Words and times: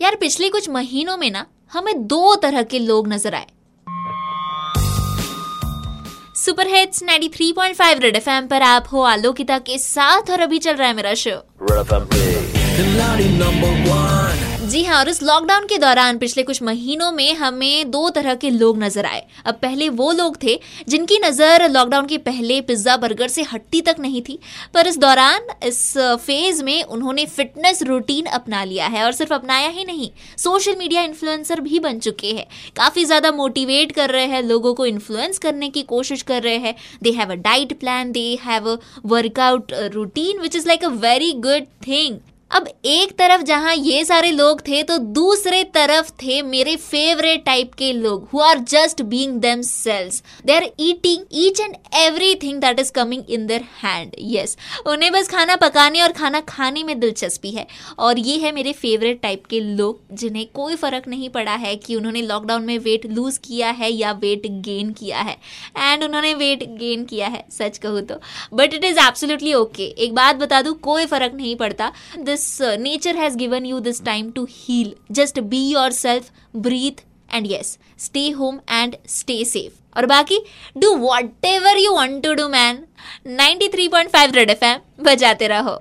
यार 0.00 0.14
पिछले 0.14 0.48
कुछ 0.48 0.68
महीनों 0.70 1.16
में 1.16 1.30
ना 1.30 1.46
हमें 1.72 2.06
दो 2.06 2.34
तरह 2.34 2.62
के 2.62 2.78
लोग 2.78 3.08
नज़र 3.08 3.34
आए। 3.34 3.46
सुपर 6.36 6.66
हिट्स 6.66 7.02
93.5 7.02 8.00
रेड 8.00 8.16
एफएम 8.16 8.46
पर 8.46 8.62
आप 8.62 8.84
हो 8.92 9.02
आलोकिता 9.02 9.58
के 9.58 9.78
साथ 9.78 10.30
और 10.30 10.40
अभी 10.40 10.58
चल 10.58 10.74
रहा 10.74 10.88
है 10.88 10.94
मेरा 10.94 11.14
शो। 11.14 11.36
जी 14.68 14.82
हाँ 14.84 14.98
और 14.98 15.08
इस 15.08 15.22
लॉकडाउन 15.22 15.66
के 15.66 15.76
दौरान 15.78 16.18
पिछले 16.18 16.42
कुछ 16.42 16.60
महीनों 16.62 17.10
में 17.12 17.34
हमें 17.34 17.90
दो 17.90 18.08
तरह 18.10 18.34
के 18.34 18.48
लोग 18.50 18.78
नज़र 18.78 19.06
आए। 19.06 19.22
अब 19.46 19.54
पहले 19.62 19.88
वो 19.90 20.10
लोग 20.12 20.36
थे 20.42 20.58
जिनकी 20.88 21.18
नज़र 21.18 21.68
लॉकडाउन 21.68 22.06
के 22.06 22.18
पहले 22.18 22.60
पिज़्ज़ा 22.62 22.96
बर्गर 22.96 23.28
से 23.28 23.42
हट्टी 23.52 23.80
तक 23.80 23.96
नहीं 24.00 24.22
थी, 24.22 24.38
पर 24.74 24.86
इस 24.86 24.98
दौरान, 24.98 25.46
इस 25.64 25.96
फ़ेज़ 25.96 26.62
में 26.64 26.82
उन्होंने 26.84 27.26
फिटनेस 27.28 27.82
रूटीन 27.82 28.26
अपना 28.32 28.62
लिया 28.64 28.86
है 28.86 29.04
और 29.04 29.12
सिर्फ़ 29.12 29.34
अपनाया 29.34 29.68
ही 29.68 29.84
नहीं 29.84 30.10
सोशल 30.38 30.76
मीडिया 30.78 31.02
इन्फ्लुएंसर 31.02 31.60
भी 31.60 31.80
बन 31.80 31.98
चुके 32.00 32.32
हैं। 32.32 32.46
काफ़ी 32.76 33.04
ज़्यादा 33.04 33.32
मोटिवेट 33.32 33.92
कर 33.92 34.10
रहे 34.10 34.26
हैं, 34.26 34.42
लोगों 34.44 34.74
को 34.74 34.86
इन्फ्लुएंस 34.86 35.38
करने 35.38 35.68
की 35.68 35.82
कोशिश 35.88 36.22
कर 36.22 36.42
रहे 36.42 36.58
हैं। 36.58 36.74
They 37.02 37.10
have 37.12 37.32
a 37.32 37.42
diet 37.42 37.78
plan 37.80 38.12
they 38.12 38.30
have 38.42 38.68
a 38.68 38.78
workout 39.06 39.72
routine 39.94 40.40
which 40.40 40.56
is 40.56 40.68
like 40.68 40.84
a 40.84 40.88
very 41.00 41.32
good 41.40 41.76
thing 41.86 42.18
अब 42.50 42.68
एक 42.86 43.10
तरफ़ 43.18 43.42
जहाँ 43.42 43.74
ये 43.74 44.04
सारे 44.04 44.30
लोग 44.30 44.60
थे 44.68 44.82
तो 44.82 44.96
दूसरे 44.98 45.62
तरफ़ 45.74 46.10
थे 46.22 46.40
मेरे 46.42 46.76
फेवरेट 46.76 47.44
टाइप 47.44 47.72
के 47.78 47.92
लोग 47.92 48.28
who 48.32 48.40
are 48.40 48.58
just 48.68 49.02
being 49.04 49.32
themselves 49.62 50.22
they 50.46 50.52
are 50.52 50.68
eating 50.80 51.24
each 51.34 51.60
and 51.60 51.74
everything 52.34 52.60
that 52.60 52.80
is 52.80 52.92
coming 52.92 53.30
in 53.30 53.46
their 53.46 53.64
hand 53.82 54.14
yes 54.34 54.56
उन्हें 54.86 55.10
बस 55.12 55.28
खाना 55.28 55.56
पकाने 55.56 56.00
और 56.02 56.12
खाना 56.12 56.40
खाने 56.48 56.84
में 56.84 56.98
दिलचस्पी 57.00 57.50
है। 57.50 57.66
और 57.98 58.18
ये 58.18 58.36
है 58.38 58.52
मेरे 58.52 58.72
फेवरेट 58.72 59.20
टाइप 59.22 59.44
के 59.46 59.60
लोग, 59.60 60.00
जिन्हें 60.12 60.46
कोई 60.54 60.76
फ़र्क 60.76 61.08
नहीं 61.08 61.28
पड़ा 61.30 61.54
है 61.56 61.74
कि 61.76 61.96
उन्होंने 61.96 62.22
लॉकडाउन 62.22 62.64
में 62.64 62.78
वेट 62.78 63.06
लूज 63.08 63.38
किया 63.38 63.70
है 63.72 63.90
या 63.92 64.12
वेट 64.14 64.46
गेन 64.64 64.92
किया 64.92 65.20
है। 65.20 65.36
एंड 65.76 66.04
उन्होंने 66.04 66.32
वेट 66.34 66.64
गेन 66.78 67.04
किया 67.04 67.26
है, 67.26 67.44
सच 67.50 67.78
कहूँ 67.78 68.02
तो। 68.02 68.20
But 68.54 68.74
it 68.74 68.84
is 68.84 68.98
absolutely 69.00 69.54
okay 69.54 69.84
एक 69.84 70.14
बात 70.14 70.36
बता 70.36 70.62
दू, 70.62 70.72
कोई 70.74 71.06
फ़र्क 71.06 71.34
नहीं 71.34 71.54
पड़ता। 71.56 71.92
This 72.18 72.37
this 72.38 72.60
nature 72.80 73.16
has 73.16 73.36
given 73.36 73.64
you 73.66 73.78
this 73.80 74.02
time 74.04 74.30
to 74.30 74.46
heal 74.50 74.94
just 75.10 75.38
be 75.52 75.62
yourself 75.92 76.30
breathe 76.56 77.00
and 77.34 77.46
yes 77.50 77.78
stay 77.98 78.28
home 78.30 78.60
and 78.70 78.94
stay 79.08 79.44
safe 79.44 79.98
और 79.98 80.06
बाकी 80.06 80.38
do 80.78 80.94
whatever 81.44 81.78
you 81.78 81.92
want 81.92 82.22
to 82.24 82.34
do 82.34 82.48
man 82.48 82.82
ninety 83.26 83.68
three 83.68 83.88
point 83.88 84.10
five 84.10 84.34
Red 84.34 84.50
F 84.50 84.64
M 84.64 85.04
बजाते 85.04 85.48
रहो. 85.48 85.80